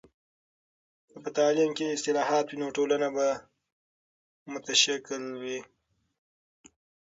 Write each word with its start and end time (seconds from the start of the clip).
که 1.09 1.15
په 1.23 1.29
تعلیم 1.37 1.69
کې 1.77 1.93
اصلاحات 1.95 2.45
وي، 2.47 2.57
نو 2.61 2.67
ټولنه 2.77 3.07
به 3.15 3.27
متشکل 4.51 5.23
وي. 5.43 5.59